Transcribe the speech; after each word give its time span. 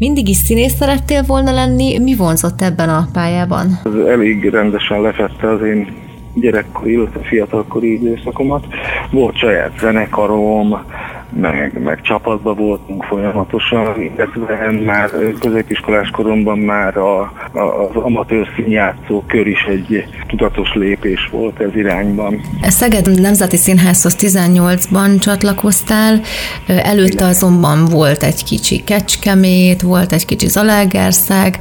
Mindig 0.00 0.28
is 0.28 0.36
színész 0.36 0.74
szerettél 0.74 1.22
volna 1.22 1.52
lenni, 1.52 1.98
mi 1.98 2.14
vonzott 2.16 2.62
ebben 2.62 2.88
a 2.88 3.08
pályában? 3.12 3.66
Ez 3.84 4.06
elég 4.06 4.48
rendesen 4.48 5.00
lefette 5.00 5.50
az 5.50 5.62
én 5.62 5.94
gyerekkori, 6.34 6.92
illetve 6.92 7.20
fiatalkori 7.20 7.92
időszakomat. 7.92 8.66
Volt 9.10 9.36
saját 9.36 9.78
zenekarom, 9.78 10.84
meg, 11.30 11.82
meg 11.82 12.00
csapatban 12.00 12.56
voltunk 12.56 13.04
folyamatosan, 13.04 14.00
illetve 14.00 14.70
már 14.84 15.10
középiskolás 15.40 16.10
koromban 16.10 16.58
már 16.58 16.96
a, 16.96 17.20
a, 17.52 17.60
az 17.60 17.96
amatőr 17.96 18.48
színjátszó 18.56 19.22
kör 19.26 19.46
is 19.46 19.62
egy 19.62 20.04
tudatos 20.26 20.74
lépés 20.74 21.28
volt 21.30 21.60
ez 21.60 21.74
irányban. 21.74 22.40
Szeged 22.62 23.20
Nemzeti 23.20 23.56
Színházhoz 23.56 24.16
18-ban 24.18 25.20
csatlakoztál, 25.20 26.20
előtte 26.66 27.24
azonban 27.24 27.84
volt 27.84 28.22
egy 28.22 28.44
kicsi 28.44 28.84
Kecskemét, 28.84 29.82
volt 29.82 30.12
egy 30.12 30.24
kicsi 30.24 30.48
Zalaegerszeg. 30.48 31.58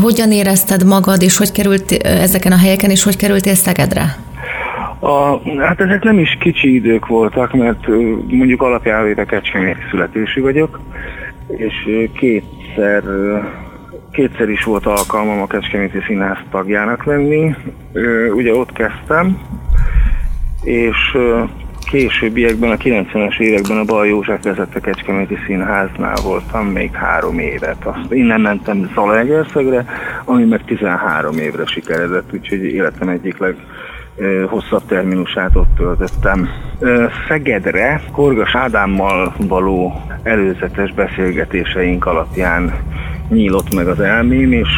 Hogyan 0.00 0.32
érezted 0.32 0.84
magad, 0.86 1.22
és 1.22 1.36
hogy 1.36 1.52
került 1.52 1.92
ezeken 1.92 2.52
a 2.52 2.58
helyeken, 2.58 2.90
és 2.90 3.02
hogy 3.02 3.16
kerültél 3.16 3.54
Szegedre? 3.54 4.16
A, 5.04 5.40
hát 5.58 5.80
ezek 5.80 6.02
nem 6.02 6.18
is 6.18 6.36
kicsi 6.40 6.74
idők 6.74 7.06
voltak, 7.06 7.52
mert 7.52 7.86
mondjuk 8.28 8.62
alapjávéve 8.62 9.24
Kecskemét 9.24 9.76
születésű 9.90 10.40
vagyok, 10.40 10.80
és 11.46 11.74
kétszer, 12.12 13.02
kétszer 14.12 14.48
is 14.48 14.64
volt 14.64 14.86
alkalmam 14.86 15.40
a 15.40 15.46
Kecskeméti 15.46 15.98
Színház 16.06 16.38
tagjának 16.50 17.04
lenni. 17.04 17.54
Ugye 18.34 18.54
ott 18.54 18.72
kezdtem, 18.72 19.38
és 20.62 21.16
későbbiekben, 21.90 22.70
a 22.70 22.76
90-es 22.76 23.38
években 23.38 23.78
a 23.78 23.84
Bal 23.84 24.06
József 24.06 24.42
vezette 24.42 24.80
Kecskeméti 24.80 25.38
Színháznál 25.46 26.16
voltam 26.24 26.66
még 26.66 26.92
három 26.92 27.38
évet. 27.38 27.86
Azt 27.86 28.12
innen 28.12 28.40
mentem 28.40 28.90
Zalaegerszegre, 28.94 29.84
ami 30.24 30.44
meg 30.44 30.64
13 30.64 31.38
évre 31.38 31.66
sikeredett, 31.66 32.32
úgyhogy 32.32 32.64
életem 32.64 33.08
egyik 33.08 33.38
leg, 33.38 33.56
hosszabb 34.48 34.82
terminusát 34.86 35.56
ott 35.56 35.74
töltöttem. 35.76 36.48
Szegedre 37.28 38.02
Korgas 38.12 38.54
Ádámmal 38.54 39.34
való 39.38 40.02
előzetes 40.22 40.92
beszélgetéseink 40.92 42.06
alapján 42.06 42.72
nyílott 43.28 43.74
meg 43.74 43.86
az 43.86 44.00
elmém, 44.00 44.52
és, 44.52 44.68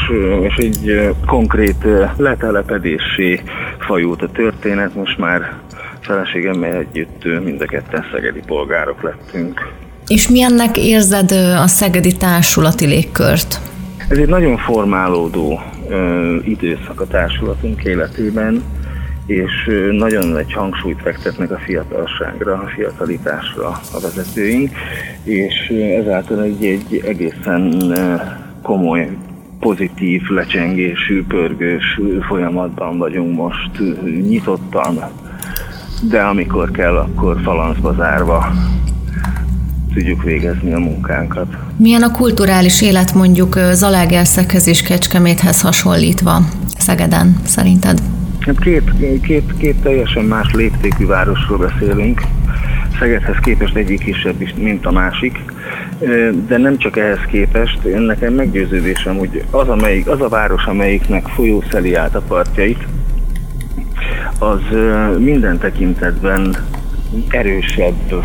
és 0.40 0.56
egy 0.56 1.10
konkrét 1.26 1.86
letelepedési 2.16 3.40
fajult 3.78 4.22
a 4.22 4.28
történet. 4.28 4.94
Most 4.94 5.18
már 5.18 5.52
feleségemmel 6.00 6.76
együtt 6.76 7.24
mind 7.44 7.60
a 7.60 7.64
ketten 7.64 8.04
szegedi 8.12 8.40
polgárok 8.46 9.02
lettünk. 9.02 9.72
És 10.06 10.28
milyennek 10.28 10.76
érzed 10.76 11.30
a 11.62 11.66
szegedi 11.66 12.12
társulati 12.12 12.86
légkört? 12.86 13.60
Ez 14.08 14.18
egy 14.18 14.28
nagyon 14.28 14.56
formálódó 14.56 15.60
ö, 15.88 16.36
időszak 16.44 17.00
a 17.00 17.06
társulatunk 17.06 17.84
életében 17.84 18.62
és 19.26 19.70
nagyon 19.90 20.26
nagy 20.26 20.52
hangsúlyt 20.52 21.00
fektetnek 21.02 21.50
a 21.50 21.58
fiatalságra, 21.58 22.52
a 22.52 22.70
fiatalitásra 22.74 23.68
a 23.68 24.00
vezetőink, 24.00 24.70
és 25.22 25.72
ezáltal 26.00 26.42
egy, 26.42 26.64
egy 26.64 27.02
egészen 27.06 27.92
komoly 28.62 29.08
pozitív, 29.60 30.22
lecsengésű, 30.28 31.24
pörgős 31.24 32.00
folyamatban 32.28 32.98
vagyunk 32.98 33.36
most 33.36 33.70
nyitottan, 34.04 34.98
de 36.10 36.20
amikor 36.20 36.70
kell, 36.70 36.96
akkor 36.96 37.40
falancba 37.42 37.94
zárva 37.94 38.52
tudjuk 39.94 40.22
végezni 40.22 40.72
a 40.72 40.78
munkánkat. 40.78 41.46
Milyen 41.76 42.02
a 42.02 42.10
kulturális 42.10 42.82
élet 42.82 43.14
mondjuk 43.14 43.58
Zalaegerszeghez 43.72 44.66
és 44.66 44.82
Kecskeméthez 44.82 45.60
hasonlítva 45.60 46.40
Szegeden 46.78 47.36
szerinted? 47.44 48.13
Hát 48.46 48.58
két, 48.58 48.90
két, 49.22 49.56
két 49.58 49.82
teljesen 49.82 50.24
más 50.24 50.52
léptékű 50.52 51.06
városról 51.06 51.58
beszélünk. 51.58 52.20
Szegedhez 52.98 53.36
képest 53.42 53.76
egyik 53.76 54.04
kisebb 54.04 54.40
is, 54.40 54.54
mint 54.56 54.86
a 54.86 54.90
másik. 54.90 55.38
De 56.46 56.56
nem 56.56 56.78
csak 56.78 56.96
ehhez 56.96 57.24
képest, 57.30 57.78
nekem 58.06 58.34
meggyőződésem, 58.34 59.16
hogy 59.16 59.44
az, 59.50 59.68
amelyik, 59.68 60.08
az 60.08 60.20
a 60.20 60.28
város, 60.28 60.64
amelyiknek 60.64 61.26
folyó 61.26 61.62
szeli 61.70 61.94
át 61.94 62.14
a 62.14 62.20
partjait, 62.20 62.86
az 64.38 64.60
minden 65.18 65.58
tekintetben 65.58 66.56
erősebb 67.28 68.24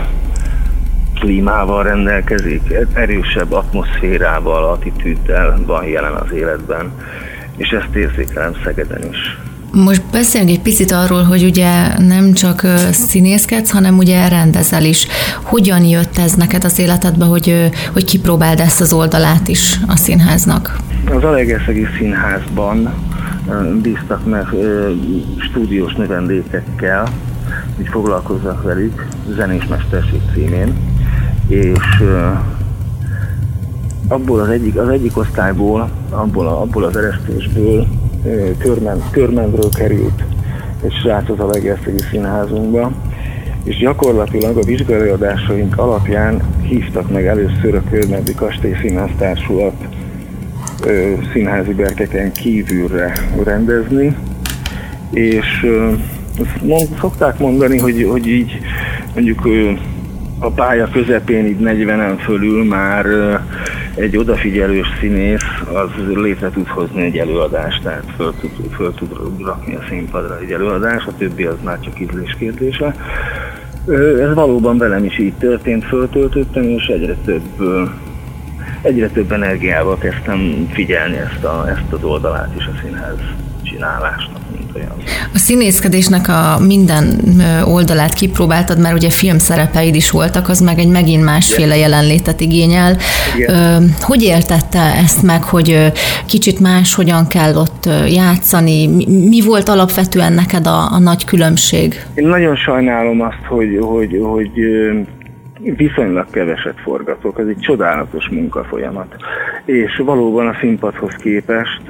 klímával 1.20 1.84
rendelkezik, 1.84 2.62
erősebb 2.94 3.52
atmoszférával, 3.52 4.64
attitűddel 4.64 5.60
van 5.66 5.86
jelen 5.86 6.14
az 6.14 6.32
életben, 6.32 6.92
és 7.56 7.70
ezt 7.70 7.96
érzékelem 7.96 8.54
Szegeden 8.64 9.10
is. 9.12 9.49
Most 9.72 10.02
beszéljünk 10.12 10.52
egy 10.52 10.62
picit 10.62 10.92
arról, 10.92 11.24
hogy 11.24 11.44
ugye 11.44 12.00
nem 12.00 12.34
csak 12.34 12.66
színészkedsz, 12.92 13.72
hanem 13.72 13.98
ugye 13.98 14.28
rendezel 14.28 14.84
is. 14.84 15.08
Hogyan 15.44 15.84
jött 15.84 16.18
ez 16.18 16.34
neked 16.34 16.64
az 16.64 16.80
életedbe, 16.80 17.26
hogy, 17.26 17.72
hogy 17.94 18.06
kipróbáld 18.06 18.60
ezt 18.60 18.82
az 18.82 18.94
oldalát 18.94 19.48
is 19.48 19.80
a 19.88 19.96
színháznak? 19.96 20.78
Az 21.12 21.24
Alegeszegi 21.24 21.88
Színházban 21.98 22.94
bíztak 23.82 24.26
meg 24.26 24.46
stúdiós 25.38 25.94
növendékekkel, 25.94 27.08
hogy 27.76 27.88
foglalkozzak 27.88 28.64
velük 28.64 29.08
zenés 29.36 29.66
mesterség 29.66 30.22
címén, 30.34 30.74
és 31.48 32.04
abból 34.08 34.40
az 34.40 34.48
egyik, 34.48 34.78
az 34.78 34.88
egyik 34.88 35.18
osztályból, 35.18 35.90
abból, 36.10 36.48
a, 36.48 36.62
abból 36.62 36.84
az 36.84 36.98
eresztésből 36.98 37.88
körmen, 38.58 39.04
körmendről 39.12 39.70
került 39.78 40.24
egy 40.84 40.94
srác 40.94 41.30
az 41.30 41.40
Alegerszegi 41.40 42.04
Színházunkba, 42.12 42.92
és 43.64 43.78
gyakorlatilag 43.78 44.58
a 44.58 44.64
vizsgálóadásaink 44.64 45.78
alapján 45.78 46.42
hívtak 46.62 47.12
meg 47.12 47.28
először 47.28 47.76
a 47.76 47.84
Körmendi 47.90 48.34
Kastély 48.34 48.76
Színház 48.82 49.10
Társulat 49.18 49.88
színházi 51.34 51.74
berkeken 51.74 52.32
kívülre 52.32 53.14
rendezni, 53.44 54.16
és 55.12 55.66
mond, 56.62 56.88
szokták 57.00 57.40
mondani, 57.40 57.78
hogy, 57.78 58.08
hogy 58.10 58.28
így 58.28 58.60
mondjuk 59.14 59.48
a 60.40 60.52
pálya 60.52 60.90
közepén, 60.92 61.46
így 61.46 61.58
40-en 61.62 62.18
fölül 62.26 62.64
már 62.64 63.06
egy 63.96 64.18
odafigyelős 64.18 64.88
színész 65.00 65.46
az 65.74 65.90
létre 66.16 66.50
tud 66.50 66.68
hozni 66.68 67.02
egy 67.02 67.18
előadást, 67.18 67.82
tehát 67.84 68.04
föl 68.16 68.34
tud, 68.40 68.72
föl 68.72 68.94
tud 68.94 69.10
rakni 69.46 69.76
a 69.76 69.84
színpadra 69.90 70.40
egy 70.40 70.52
előadást, 70.52 71.08
a 71.08 71.14
többi 71.18 71.44
az 71.44 71.58
már 71.64 71.80
csak 71.80 72.00
ízlés 72.00 72.36
kérdése. 72.40 72.96
Ez 74.20 74.34
valóban 74.34 74.78
velem 74.78 75.04
is 75.04 75.20
így 75.20 75.34
történt, 75.34 75.86
föltöltöttem, 75.86 76.64
és 76.64 76.86
egyre 76.86 77.16
több, 77.26 77.62
egyre 78.82 79.10
több 79.10 79.32
energiával 79.32 79.98
kezdtem 79.98 80.68
figyelni 80.72 81.18
ezt, 81.18 81.44
a, 81.44 81.66
ezt 81.70 81.94
az 81.94 82.04
oldalát 82.04 82.56
is 82.58 82.66
a 82.66 82.80
színház 82.82 83.20
csinálásnak 83.64 84.40
olyan. 84.80 84.96
A 85.34 85.38
színészkedésnek 85.38 86.28
a 86.28 86.60
minden 86.60 87.20
oldalát 87.66 88.14
kipróbáltad, 88.14 88.80
mert 88.80 88.96
ugye 88.96 89.10
filmszerepeid 89.10 89.96
is 89.96 90.12
voltak, 90.12 90.50
az 90.50 90.60
meg 90.60 90.80
egy 90.80 90.88
megint 90.88 91.24
másféle 91.24 91.78
jelenlétet 91.78 92.40
igényel. 92.40 92.98
Igen. 93.38 93.96
Hogy 94.02 94.24
értette 94.24 94.80
ezt 94.80 95.24
meg, 95.24 95.44
hogy 95.44 95.92
kicsit 96.26 96.60
más 96.60 96.96
hogyan 96.96 97.28
kell 97.28 97.56
ott 97.56 97.90
játszani? 98.08 98.88
Mi 99.30 99.42
volt 99.46 99.70
alapvetően 99.70 100.34
neked 100.34 100.68
a, 100.68 100.92
a 100.92 101.00
nagy 101.00 101.26
különbség? 101.26 102.06
Én 102.14 102.28
nagyon 102.28 102.56
sajnálom 102.56 103.22
azt, 103.22 103.44
hogy, 103.48 103.78
hogy, 103.82 104.20
hogy 104.22 104.52
viszonylag 105.62 106.30
keveset 106.32 106.80
forgatok, 106.84 107.40
ez 107.40 107.48
egy 107.48 107.60
csodálatos 107.60 108.30
munkafolyamat. 108.30 109.16
És 109.66 110.02
valóban 110.06 110.48
a 110.48 110.58
színpadhoz 110.60 111.14
képest 111.14 111.82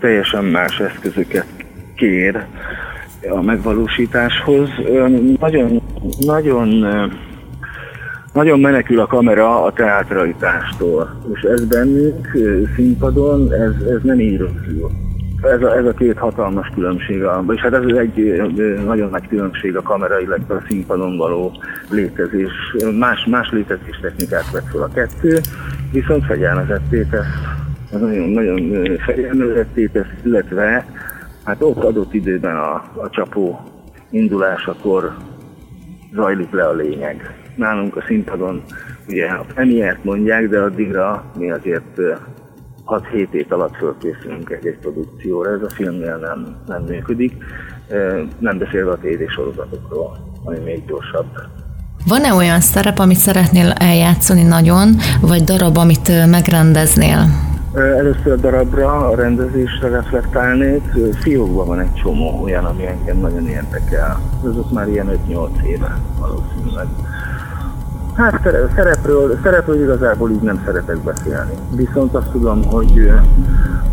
teljesen 0.00 0.44
más 0.44 0.80
eszközöket 0.80 1.46
kér 1.94 2.44
a 3.30 3.42
megvalósításhoz. 3.42 4.68
Nagyon, 5.40 5.82
nagyon, 6.20 6.86
nagyon 8.32 8.60
menekül 8.60 9.00
a 9.00 9.06
kamera 9.06 9.64
a 9.64 9.72
teatralitástól, 9.72 11.20
és 11.34 11.40
ez 11.40 11.64
bennünk 11.64 12.28
színpadon, 12.76 13.52
ez, 13.52 13.86
ez 13.88 14.02
nem 14.02 14.20
így. 14.20 14.44
Ez 15.42 15.62
a, 15.62 15.76
ez 15.76 15.84
a 15.84 15.92
két 15.92 16.18
hatalmas 16.18 16.70
különbség, 16.74 17.22
és 17.48 17.60
hát 17.60 17.72
ez 17.72 17.96
egy 17.96 18.42
nagyon 18.84 19.10
nagy 19.10 19.28
különbség 19.28 19.76
a 19.76 19.82
kamera, 19.82 20.20
illetve 20.20 20.54
a 20.54 20.62
színpadon 20.68 21.16
való 21.16 21.52
létezés. 21.90 22.52
Más, 22.98 23.24
más 23.24 23.50
létezés 23.50 23.98
technikát 24.00 24.50
vett 24.50 24.70
fel 24.72 24.82
a 24.82 24.88
kettő, 24.94 25.40
viszont 25.92 26.24
fegyelmezették 26.24 27.06
ezt, 27.12 28.00
nagyon, 28.00 28.28
nagyon 28.28 28.96
fegyelmezették 28.98 29.94
ezt, 29.94 30.14
illetve 30.24 30.86
Hát 31.44 31.62
ott 31.62 31.84
adott 31.84 32.14
időben 32.14 32.56
a, 32.56 32.74
a 32.96 33.10
csapó 33.10 33.60
indulásakor 34.10 35.16
zajlik 36.14 36.50
le 36.50 36.68
a 36.68 36.72
lényeg. 36.72 37.36
nálunk 37.56 37.96
a 37.96 38.04
színpadon 38.06 38.62
ugye 39.08 39.26
a 39.26 39.44
premiért 39.54 40.04
mondják, 40.04 40.48
de 40.48 40.60
addigra 40.60 41.24
mi 41.38 41.50
azért 41.50 42.00
6-7 42.86 43.32
év 43.32 43.46
alatt 43.48 43.76
fölkészülünk 43.76 44.50
egy-egy 44.50 44.78
produkcióra, 44.78 45.50
ez 45.50 45.62
a 45.62 45.70
filmnél 45.70 46.16
nem, 46.16 46.56
nem 46.66 46.82
működik, 46.82 47.32
nem 48.38 48.58
beszélve 48.58 48.90
a 48.90 48.98
tévésorozatokról, 48.98 50.16
ami 50.44 50.58
még 50.58 50.84
gyorsabb. 50.86 51.26
Van-e 52.06 52.34
olyan 52.34 52.60
szerep, 52.60 52.98
amit 52.98 53.16
szeretnél 53.16 53.70
eljátszani 53.70 54.42
nagyon, 54.42 54.96
vagy 55.20 55.44
darab, 55.44 55.76
amit 55.76 56.26
megrendeznél? 56.26 57.51
Először 57.74 58.32
a 58.32 58.36
darabra, 58.36 59.08
a 59.08 59.14
rendezésre 59.14 59.88
reflektálnék. 59.88 60.82
Fiókban 61.20 61.66
van 61.66 61.80
egy 61.80 61.94
csomó 61.94 62.42
olyan, 62.42 62.64
ami 62.64 62.86
engem 62.86 63.16
nagyon 63.16 63.48
érdekel. 63.48 64.20
Ott 64.44 64.72
már 64.72 64.88
ilyen 64.88 65.20
5-8 65.28 65.62
éve 65.62 65.96
valószínűleg. 66.18 66.86
Hát 68.14 68.40
szerepről, 68.74 69.38
szerepről 69.42 69.82
igazából 69.82 70.30
így 70.30 70.40
nem 70.40 70.62
szeretek 70.64 70.98
beszélni. 70.98 71.52
Viszont 71.74 72.14
azt 72.14 72.30
tudom, 72.30 72.64
hogy, 72.64 73.10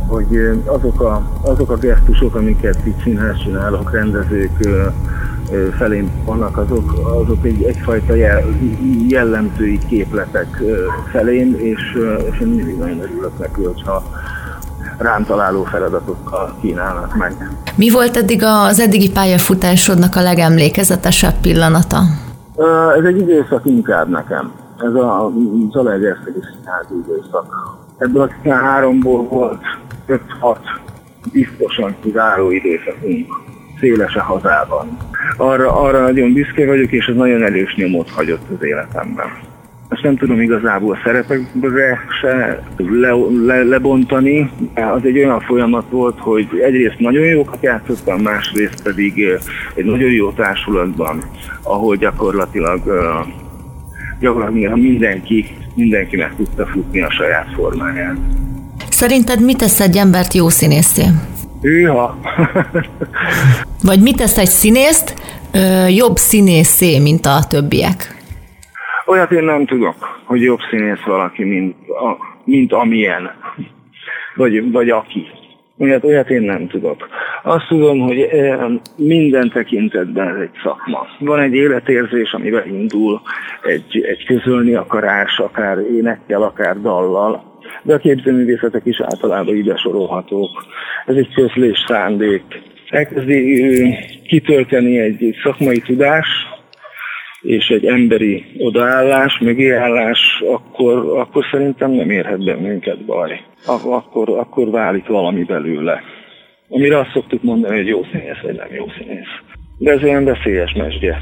hogy 0.08 0.62
azok, 0.66 1.02
a, 1.02 1.22
azok 1.42 1.72
a 1.72 1.78
gesztusok, 1.78 2.36
amiket 2.36 2.86
itt 2.86 3.02
színház 3.02 3.38
csinálok, 3.44 3.92
rendezők 3.92 4.52
felém 5.78 6.12
vannak, 6.26 6.58
azok, 6.58 6.92
azok 7.24 7.46
egy, 7.46 7.64
egyfajta 7.64 8.16
jellemzői 9.08 9.80
képletek 9.88 10.62
felém, 11.12 11.56
és, 11.58 11.98
és 12.32 12.40
én 12.40 12.48
mindig 12.48 12.78
nagyon 12.78 13.00
örülök 13.00 13.40
neki, 13.40 13.64
hogyha 13.64 14.04
rám 14.98 15.26
találó 15.26 15.64
feladatokkal 15.64 16.56
kínálnak 16.62 17.16
meg. 17.16 17.52
Mi 17.76 17.90
volt 17.90 18.18
eddig 18.18 18.44
az 18.44 18.80
eddigi 18.80 19.12
pályafutásodnak 19.12 20.16
a 20.16 20.22
legemlékezetesebb 20.22 21.36
pillanata? 21.42 21.98
Ez 22.98 23.04
egy 23.04 23.18
időszak 23.18 23.66
inkább 23.66 24.10
nekem. 24.10 24.52
Ez 24.78 24.94
a 24.94 25.32
Zalaegerszegi 25.72 26.40
Színház 26.40 26.86
időszak. 27.04 27.78
Ebből 27.98 28.22
a 28.22 28.30
13-ból 28.44 29.26
volt 29.30 29.62
5-6 30.08 30.58
biztosan 31.32 31.96
kiváló 32.02 32.52
időszakunk 32.52 33.28
széles 33.80 34.16
a 34.16 34.22
hazában. 34.22 34.98
Arra, 35.42 35.82
arra 35.82 36.02
nagyon 36.02 36.34
büszke 36.34 36.66
vagyok, 36.66 36.92
és 36.92 37.06
ez 37.06 37.16
nagyon 37.16 37.44
erős 37.44 37.76
nyomot 37.76 38.10
hagyott 38.10 38.50
az 38.58 38.66
életemben. 38.66 39.26
Ezt 39.90 40.04
nem 40.04 40.18
tudom 40.18 40.42
igazából 40.42 41.00
szerepekre 41.04 42.00
se 42.22 42.64
le, 42.78 43.12
le, 43.46 43.64
lebontani. 43.64 44.52
Az 44.74 45.02
egy 45.04 45.18
olyan 45.18 45.40
folyamat 45.40 45.86
volt, 45.90 46.20
hogy 46.20 46.48
egyrészt 46.66 47.00
nagyon 47.00 47.26
jókat 47.26 47.58
játszottam, 47.62 48.22
másrészt 48.22 48.84
pedig 48.84 49.24
egy 49.76 49.86
nagyon 49.86 50.12
jó 50.12 50.32
társulatban, 50.32 51.24
ahol 51.64 51.96
gyakorlatilag, 51.96 52.82
gyakorlatilag 54.20 54.78
mindenki, 54.78 55.46
mindenki 55.76 56.16
meg 56.16 56.36
tudta 56.36 56.66
futni 56.66 57.02
a 57.02 57.12
saját 57.12 57.48
formáját. 57.56 58.18
Szerinted 58.90 59.44
mit 59.44 59.58
tesz 59.58 59.80
egy 59.80 59.98
embert 59.98 60.34
jó 60.34 60.50
színészé? 60.50 61.04
Hűha! 61.62 62.20
Vagy 63.84 64.02
mit 64.02 64.16
tesz 64.16 64.38
egy 64.38 64.48
színészt 64.48 65.14
ö, 65.54 65.88
jobb 65.88 66.16
színészé, 66.16 67.00
mint 67.00 67.26
a 67.26 67.40
többiek? 67.50 68.18
Olyat 69.06 69.32
én 69.32 69.44
nem 69.44 69.66
tudok, 69.66 69.96
hogy 70.26 70.42
jobb 70.42 70.60
színész 70.70 71.04
valaki, 71.06 71.44
mint, 71.44 71.76
a, 71.90 72.18
mint 72.44 72.74
amilyen, 72.74 73.32
vagy, 74.36 74.72
vagy 74.72 74.90
aki. 74.90 75.28
Olyat, 75.78 76.04
olyat 76.04 76.30
én 76.30 76.42
nem 76.42 76.68
tudok. 76.68 77.08
Azt 77.44 77.68
tudom, 77.68 78.00
hogy 78.00 78.30
minden 78.96 79.50
tekintetben 79.50 80.28
ez 80.28 80.42
egy 80.42 80.60
szakma. 80.64 81.08
Van 81.20 81.40
egy 81.40 81.54
életérzés, 81.54 82.32
amivel 82.32 82.68
indul, 82.68 83.22
egy, 83.64 84.06
egy 84.10 84.26
közölni 84.26 84.74
akarás, 84.74 85.38
akár 85.38 85.78
énekkel, 85.78 86.42
akár 86.42 86.82
dallal, 86.82 87.44
de 87.84 87.94
a 87.94 87.98
képzőművészetek 87.98 88.86
is 88.86 89.02
általában 89.02 89.56
ide 89.56 89.78
sorolhatók. 89.78 90.66
Ez 91.06 91.16
egy 91.16 91.34
közlés 91.34 91.86
szándék. 91.88 92.44
Elkezdi 92.90 93.98
kitölteni 94.30 95.00
egy 95.00 95.36
szakmai 95.44 95.80
tudás, 95.80 96.28
és 97.42 97.68
egy 97.68 97.86
emberi 97.86 98.46
odaállás, 98.58 99.40
mögéállás, 99.40 100.20
akkor, 100.54 101.20
akkor 101.20 101.46
szerintem 101.52 101.92
nem 101.92 102.10
érhet 102.10 102.44
bennünket 102.44 103.06
baj. 103.06 103.42
Akkor, 103.66 104.30
akkor 104.30 104.70
válik 104.70 105.08
valami 105.08 105.44
belőle. 105.44 106.02
Amire 106.70 107.00
azt 107.00 107.12
szoktuk 107.14 107.44
mondani, 107.44 107.76
hogy 107.76 107.88
jó 107.88 108.04
színész 108.12 108.42
vagy 108.44 108.56
nem 108.56 108.68
jó 108.72 108.86
színész. 108.98 109.34
De 109.78 109.92
ez 109.92 110.04
olyan 110.04 110.24
veszélyes 110.24 110.74
mesdje. 110.74 111.22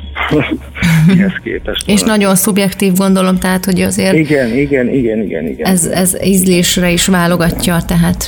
Ehhez 1.18 1.40
képest. 1.44 1.90
És 1.90 2.02
nagyon 2.02 2.36
szubjektív 2.36 2.94
gondolom, 2.94 3.38
tehát, 3.38 3.66
hogy 3.66 3.82
azért... 3.82 4.18
Igen, 4.18 4.54
igen, 4.58 4.90
igen, 4.90 5.22
igen, 5.24 5.46
igen. 5.48 5.66
Ez, 5.66 5.86
ez 5.86 6.26
ízlésre 6.26 6.90
is 6.90 7.08
válogatja, 7.08 7.78
tehát 7.88 8.26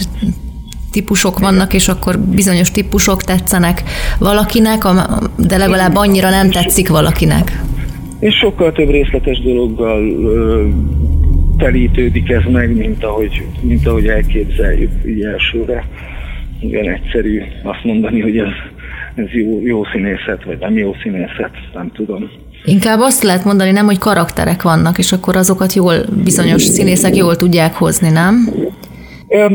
típusok 0.92 1.40
vannak, 1.40 1.74
és 1.74 1.88
akkor 1.88 2.20
bizonyos 2.20 2.72
típusok 2.72 3.24
tetszenek 3.24 3.84
valakinek, 4.20 4.84
de 5.38 5.58
legalább 5.58 5.96
annyira 5.96 6.30
nem 6.30 6.50
tetszik 6.50 6.90
valakinek. 6.90 7.62
És 8.20 8.36
sokkal 8.36 8.72
több 8.72 8.90
részletes 8.90 9.42
dologgal 9.42 10.10
ö, 10.10 10.68
telítődik 11.58 12.30
ez 12.30 12.44
meg, 12.52 12.76
mint 12.76 13.04
ahogy, 13.04 13.46
mint 13.62 13.88
ahogy 13.88 14.08
elképzeljük 14.08 14.92
így 15.08 15.24
elsőre. 15.24 15.88
Igen, 16.60 16.90
egyszerű 16.90 17.42
azt 17.64 17.84
mondani, 17.84 18.22
hogy 18.22 18.38
ez 18.38 18.52
ez 19.20 19.32
jó, 19.32 19.62
jó 19.64 19.84
színészet, 19.94 20.44
vagy 20.46 20.58
nem 20.60 20.78
jó 20.78 20.96
színészet, 21.02 21.52
nem 21.74 21.92
tudom. 21.94 22.30
Inkább 22.64 23.00
azt 23.00 23.24
lehet 23.24 23.44
mondani, 23.46 23.72
nem, 23.72 23.86
hogy 23.86 23.98
karakterek 23.98 24.62
vannak, 24.62 24.98
és 24.98 25.12
akkor 25.12 25.36
azokat 25.36 25.74
jól, 25.74 25.96
bizonyos 26.24 26.64
színészek 26.64 27.16
jól 27.16 27.36
tudják 27.36 27.74
hozni, 27.74 28.10
nem? 28.10 28.50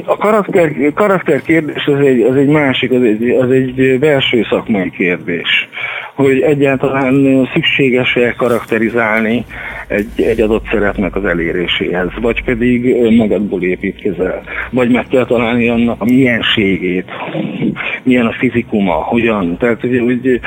A 0.05 0.17
karakter, 0.17 0.93
karakter 0.95 1.43
kérdés 1.43 1.87
az 1.87 1.99
egy, 1.99 2.21
az 2.21 2.37
egy 2.37 2.49
másik, 2.49 2.91
az 2.91 3.03
egy, 3.03 3.31
az 3.31 3.51
egy 3.51 3.99
belső 3.99 4.47
szakmai 4.51 4.91
kérdés 4.91 5.69
hogy 6.15 6.41
egyáltalán 6.41 7.49
szükséges-e 7.53 8.35
karakterizálni 8.37 9.45
egy, 9.87 10.09
egy 10.17 10.41
adott 10.41 10.65
szerepnek 10.71 11.17
az 11.17 11.25
eléréséhez, 11.25 12.09
vagy 12.21 12.45
pedig 12.45 12.97
magadból 13.17 13.63
építkezel, 13.63 14.43
vagy 14.71 14.91
meg 14.91 15.07
kell 15.07 15.27
találni 15.27 15.69
annak 15.69 16.01
a 16.01 16.05
mienségét, 16.05 17.05
milyen 18.03 18.27
a 18.27 18.33
fizikuma, 18.33 18.93
hogyan. 18.93 19.57
Tehát 19.59 19.81
hogy, 19.81 19.99
hogy 19.99 20.41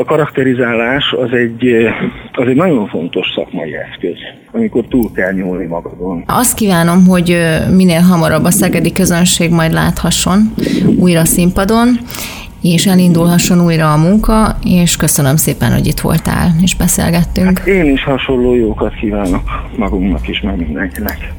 a 0.00 0.04
karakterizálás 0.04 1.12
az 1.12 1.32
egy, 1.32 1.86
az 2.32 2.46
egy 2.46 2.56
nagyon 2.56 2.88
fontos 2.88 3.26
szakmai 3.34 3.74
eszköz, 3.74 4.18
amikor 4.52 4.84
túl 4.88 5.12
kell 5.14 5.32
nyúlni 5.32 5.66
magadon. 5.66 6.24
Azt 6.26 6.56
kívánom, 6.56 7.06
hogy 7.06 7.38
minél 7.76 8.00
hamarabb 8.00 8.44
a 8.44 8.50
szegedi 8.50 8.92
közönség 8.92 9.50
majd 9.50 9.72
láthasson 9.72 10.38
újra 10.98 11.24
színpadon, 11.24 11.88
és 12.64 12.86
elindulhasson 12.86 13.64
újra 13.64 13.92
a 13.92 13.96
munka, 13.96 14.56
és 14.62 14.96
köszönöm 14.96 15.36
szépen, 15.36 15.72
hogy 15.72 15.86
itt 15.86 16.00
voltál, 16.00 16.54
és 16.62 16.74
beszélgettünk. 16.74 17.58
Hát 17.58 17.66
én 17.66 17.92
is 17.92 18.04
hasonló 18.04 18.54
jókat 18.54 18.94
kívánok 18.94 19.42
magunknak 19.76 20.28
is, 20.28 20.40
meg 20.40 20.56
mindenkinek. 20.56 21.32